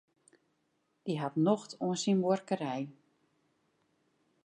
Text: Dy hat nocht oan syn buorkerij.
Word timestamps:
Dy 1.05 1.13
hat 1.21 1.35
nocht 1.47 1.71
oan 1.85 1.99
syn 2.03 2.19
buorkerij. 2.23 2.83